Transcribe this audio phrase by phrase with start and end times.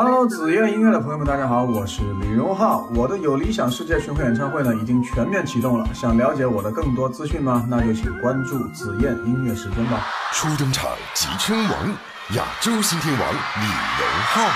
[0.00, 2.88] Hello，紫燕音乐的朋友们，大家好，我是李荣浩。
[2.94, 5.84] 我的有理想世界巡回演唱会呢，已经全面启动了。
[5.92, 7.66] 想了解我的更多资讯吗？
[7.68, 10.06] 那就请关注紫燕音乐时间吧。
[10.32, 11.88] 初登场即称王，
[12.36, 13.66] 亚洲新天王李
[13.98, 14.46] 荣浩，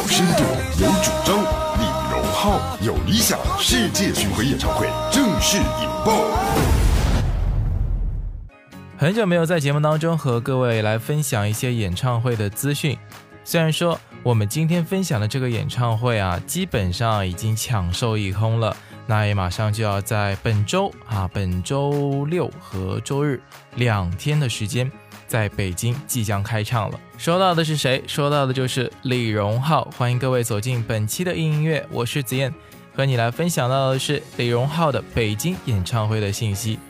[0.00, 0.44] 有深度，
[0.82, 1.36] 有主张，
[1.76, 6.14] 李荣浩有理想，世界巡回演唱会正式引爆。
[8.98, 12.96] 很久没有在节目当中和各位来分享一些演唱会的资讯。
[13.48, 23.40] 虽然说我们今天分享的这个演唱会啊，基本上已经抢售一空了，那也马上就要在本周啊，本周六和周日
[23.76, 24.90] 两天的时间，
[25.28, 26.98] 在北京即将开唱了。
[27.18, 28.02] 说到的是谁？
[28.08, 29.84] 说到的就是李荣浩。
[29.96, 32.52] 欢迎各位走进本期的音乐，我是子燕，
[32.96, 36.80] 和你来分享到的是李荣浩的北京演唱会的信息。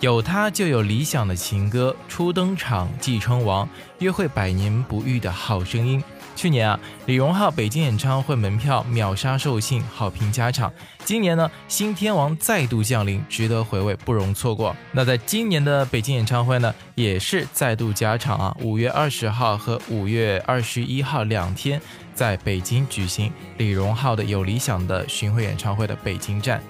[0.00, 3.66] 有他就有理想的情歌，初登场即称王，
[4.00, 6.02] 约会百年不遇的好声音。
[6.36, 10.70] 去年啊，李荣浩北京演唱会门票秒杀售罄，好评加场。
[11.04, 14.76] 今年呢，新天王再度降临，值得回味，不容错过。
[14.92, 21.80] 那在今年的北京演唱会呢，也是再度加场啊，五月二十号和五月二十一号两天
[22.14, 26.60] 在北京举行李荣浩的有理想的巡回演唱会的北京站。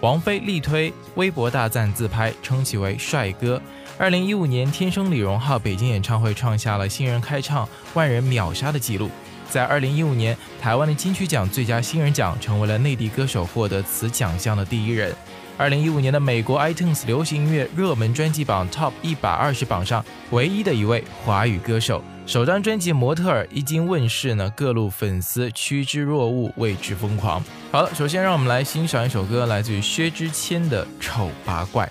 [0.00, 3.60] 王菲力推，微博大赞自拍，称其为帅哥。
[3.98, 9.10] 二零一五年，天生李荣浩北京演唱会创下了新人开唱万人秒杀的记录。
[9.50, 15.14] 在二零一五年，台湾的金曲奖最佳新人奖成为了内地歌手获得此奖项的第一人。
[15.58, 22.02] 二零一五年的美国 iTunes 流行音乐热门专辑榜 Top 一百二十榜上，唯一的一位华语歌手。
[22.26, 27.42] 首张专辑《模特儿》一经问世呢，各路粉丝趋之若鹜，为之疯狂。
[27.72, 31.90] 好了，首先让我们来欣赏一首歌，来自于薛之谦的《丑八怪》。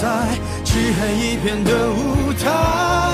[0.00, 0.06] 在
[0.62, 3.07] 漆黑一片的舞台，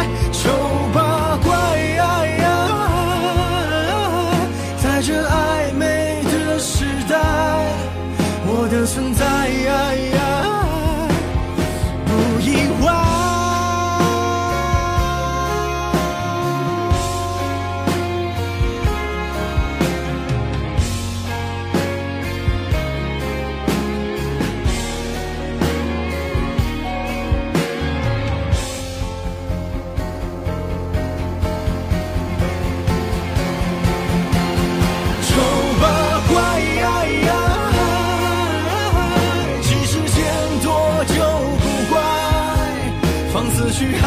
[43.77, 43.99] 去爱，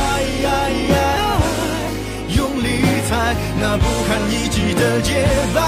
[2.30, 2.80] 用力
[3.10, 5.60] 踩那不堪一击的洁白，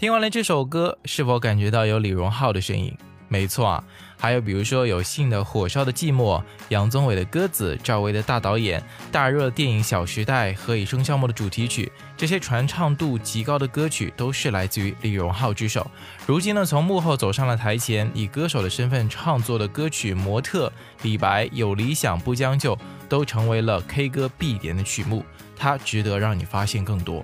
[0.00, 2.96] 听完了这首歌，是否感觉到有李荣浩的身影？
[3.28, 3.84] 没错啊，
[4.16, 8.82] 还有比如说有信的《火烧的寂寞》，杨宗纬的《鸽子》，赵薇的大导演，
[9.12, 15.86] 大热电影《小时代》，何以笙箫默的主题曲，这些传唱度极高的歌曲都是来自于李荣浩之手。
[16.26, 20.68] 如今呢，从幕后走上了台前，以歌手的身份创作的歌曲《模特》、
[21.02, 22.74] 《李白》、《有理想不将就》
[23.06, 25.22] 都成为了 K 歌必点的曲目，
[25.54, 27.22] 它值得让你发现更多。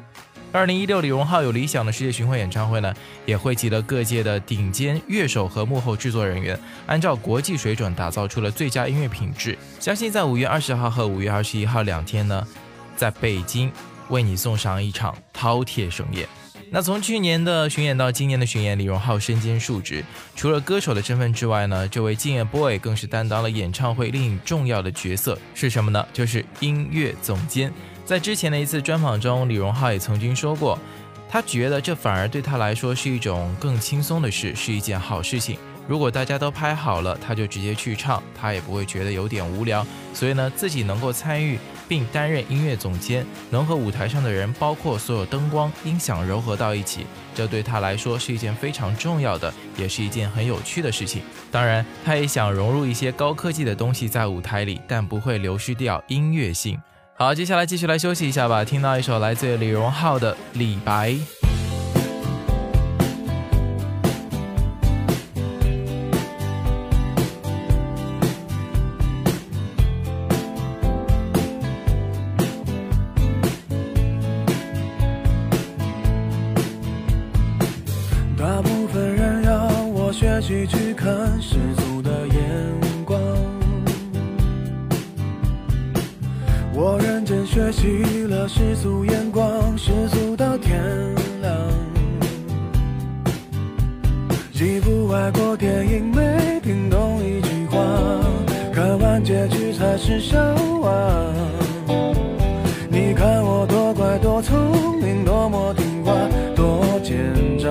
[0.57, 2.95] 二零一六李荣浩有理想的世界巡回演唱会呢，
[3.27, 9.59] 也汇集了各界的顶尖乐手和幕后制作人员，按照国际水准打造出了最佳音乐品质。
[9.79, 12.43] 相信在五月二十号和五月二十一号两天呢，
[12.97, 13.71] 在北京
[14.09, 16.27] 为你送上一场饕餮盛宴。
[16.71, 20.03] 那从去年的巡演到今年的巡演，李荣浩身兼数职，
[20.35, 26.07] 除了歌手的身份之外呢，这位敬业 boy 更是担当了演唱会另一重要的角色，是什么呢？
[26.15, 27.71] 就是音乐总监。
[28.07, 30.79] 在之前的一次专访中，李荣浩也曾经说过，
[31.29, 35.59] 他觉得这反而对他来说是一种更轻松的事，是一件好事情。
[35.89, 39.85] 如果大家都拍好了，他就直接去唱，他也不会觉得有点无聊。
[40.15, 41.59] 所以呢，自己能够参与
[41.89, 51.23] 并担任音乐总监，能和舞台上的人，包括所有灯光、音响柔合到一起，这对他来说是一件非常重要的，也是一件很有趣的事情。
[51.51, 56.81] 当然，他也想融入一些高科技的东西在舞台里，但不会流失掉音乐性。
[57.19, 58.63] 好，接下来继续来休息一下吧。
[58.63, 61.13] 听到一首来自李荣浩的《李白》。
[78.37, 82.86] 大部分人要我学习去看世俗的眼。
[87.57, 89.49] 学习了世俗眼光，
[89.79, 90.79] 世俗到天
[91.41, 91.57] 亮。
[94.53, 97.79] 几部外国电影没听懂一句话，
[98.75, 100.37] 看完结局才是笑
[100.83, 101.33] 话。
[102.91, 106.13] 你看我多乖多聪明，多么听话，
[106.55, 107.17] 多奸
[107.59, 107.71] 诈。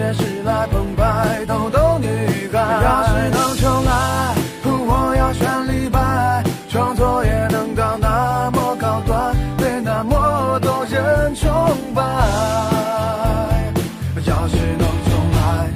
[0.00, 2.08] 能写写诗来澎湃，逗逗女
[2.50, 2.58] 孩。
[2.82, 11.50] 要是能重来，我要选李白，创作也能到那么高端，被那么多人崇
[11.94, 12.02] 拜。
[14.26, 15.68] 要是能重来，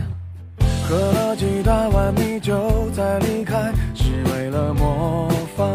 [0.88, 3.72] 喝了几大碗米酒再离开。
[3.94, 5.66] 是为了模仿，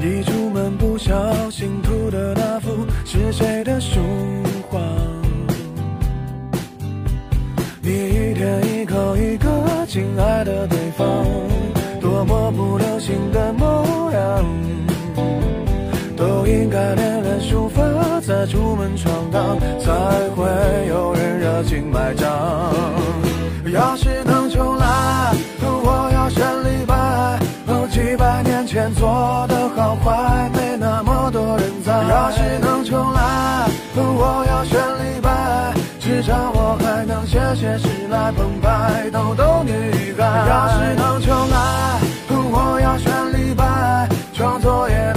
[0.00, 4.00] 一出门不小心涂的那幅是谁的书
[9.94, 11.24] 亲爱的对方，
[12.00, 14.44] 多么不流行的模样，
[16.16, 17.80] 都应该练练书法
[18.20, 19.92] 再出门闯荡，才
[20.34, 22.28] 会有人热情买账。
[23.72, 25.32] 要是能重来，
[25.62, 27.38] 我要选李白。
[27.92, 31.92] 几百年前做的好坏，没那么多人在。
[31.92, 34.83] 要是能重来，我要选
[36.14, 40.24] 至少我还能写写诗来澎湃，逗逗女孩。
[40.48, 41.98] 要是能重来，
[42.30, 45.12] 我要选李白，创作也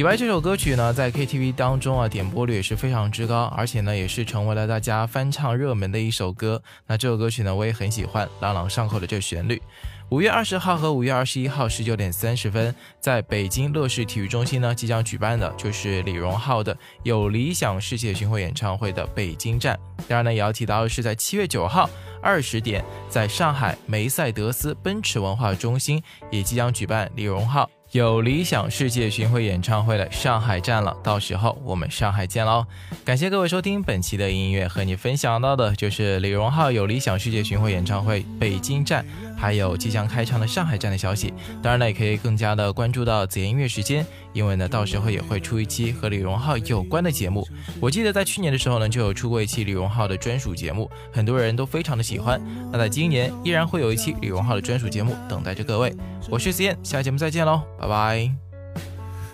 [0.00, 6.62] 李白这首歌曲呢，在 KTV 当中啊，点播率也是非常之高，而且呢，也是成为了大家翻唱热门的一首歌。
[6.86, 9.60] 那这首歌曲呢，我也很喜欢，朗朗上口的这旋律。
[10.08, 19.78] 五月二十号和五月二十一号十九点三十分，在北京乐视体育中心呢，即将举办的就是李荣浩的《有理想世界巡回演唱会》的北京站。
[20.08, 21.90] 当然呢，也要提到的是，在七月九号
[22.22, 27.68] 二十点，在上海梅赛德斯奔驰文化中心也即将举办李荣浩。
[27.92, 32.64] 有理想世界巡回演唱会的上海站了，到时候我们上海见喽！
[33.04, 39.04] 感谢各位收听本期的音乐，和你分享到的就是李荣浩有理想世界巡回演唱会北京站。
[39.40, 41.32] 还有即将开唱的上海站的消息，
[41.62, 44.04] 当然呢，也可以更加的关注到子妍音乐时间，
[44.34, 47.48] 因为呢，到时候也会出一期和李荣浩有关的节目。
[47.80, 52.38] 我记得在去年的时候呢，就有出过一期李荣浩的专属节目，很多人都非常的喜欢。
[52.70, 55.96] 那在今年依然会有一期李荣浩的专属节目等待着各位。
[56.28, 58.30] 我是子言，下期节目再见喽，拜拜。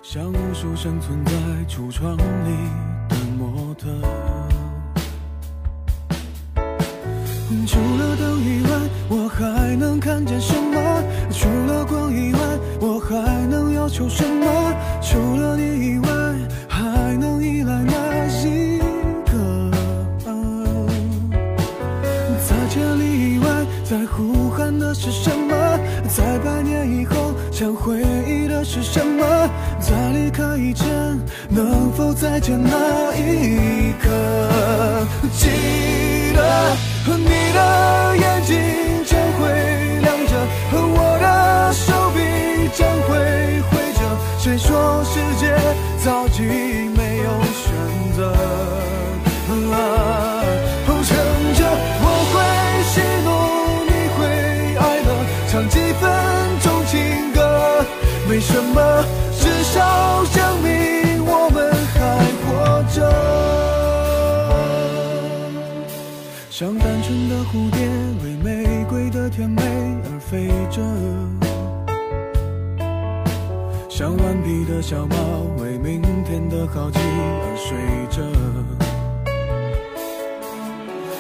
[0.05, 1.33] 像无数生存在
[1.69, 2.71] 橱窗里
[3.09, 3.89] 的模特，
[7.67, 8.71] 除了灯以外，
[9.09, 11.03] 我还能看见什么？
[11.31, 12.41] 除了光以外，
[12.81, 14.75] 我还能要求什么？
[15.01, 16.09] 除了你以外，
[16.69, 17.93] 还能依赖哪
[18.43, 18.79] 一
[19.31, 19.71] 个？
[22.49, 23.47] 在千里以外，
[23.85, 25.79] 在呼喊的是什么？
[26.09, 29.25] 在百年以后，想回忆的是什么？
[29.79, 30.89] 在离开以前，
[31.49, 35.07] 能否再见那一刻？
[35.33, 35.47] 记
[36.35, 36.96] 得。
[37.07, 38.59] 和你的眼睛
[39.05, 39.47] 将会
[40.01, 40.33] 亮着，
[40.73, 42.19] 和我的手臂
[42.75, 44.01] 将会挥着。
[44.41, 45.57] 谁说世界
[46.03, 46.86] 早已
[74.07, 75.17] 像顽皮的小猫，
[75.59, 77.77] 为明天的好奇而睡
[78.09, 78.23] 着。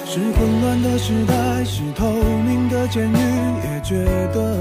[0.04, 3.16] 是混乱的时代，是透明的监狱，
[3.64, 4.54] 也觉得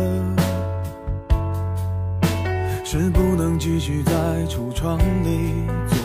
[2.84, 4.12] 是不能继续在
[4.48, 6.05] 橱窗里做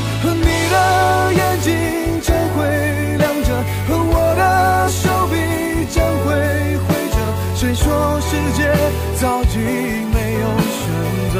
[0.21, 3.49] 和你的眼睛将会亮着，
[3.87, 5.33] 和我的手臂
[5.89, 6.27] 将会
[6.85, 7.17] 挥着。
[7.55, 7.85] 谁说
[8.21, 8.59] 世界
[9.19, 9.55] 早已
[10.13, 10.45] 没有
[10.77, 10.81] 选
[11.33, 11.35] 择？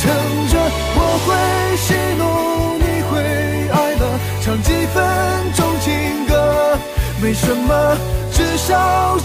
[0.00, 0.06] 乘
[0.48, 0.54] 着
[0.94, 1.28] 我会
[1.76, 1.86] 喜
[2.16, 2.22] 怒，
[2.78, 3.18] 你会
[3.72, 4.02] 哀乐，
[4.40, 4.96] 唱几分
[5.56, 6.78] 钟情歌，
[7.20, 7.96] 没什么，
[8.30, 9.18] 至少。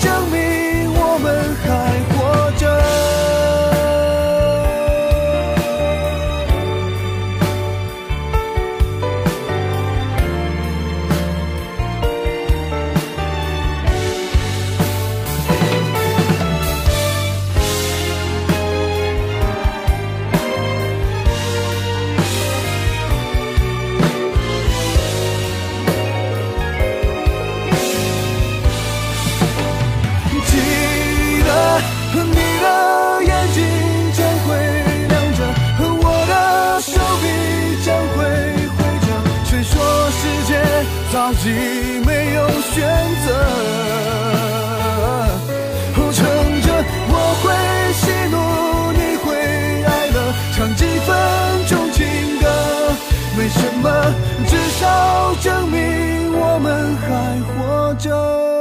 [57.14, 58.53] 还活着。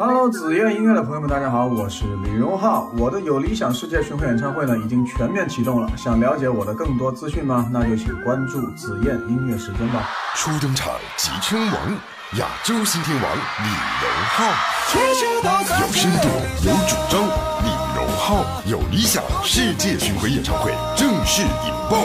[0.00, 2.88] Hello，紫燕音乐的朋友们，大家好，我是李荣浩。
[2.96, 5.90] 我的有理想世界巡回演唱会呢，已经全面启动了。
[5.96, 7.68] 想了解我的更多资讯吗？
[7.72, 10.08] 那就请关注紫燕音乐时间吧。
[10.36, 11.74] 初登场即称王，
[12.38, 13.68] 亚洲新天王李
[14.00, 14.46] 荣浩，
[15.80, 16.28] 有深度，
[16.64, 17.20] 有主张，
[17.64, 21.98] 李荣浩有理想，世界巡回演唱会正式引爆。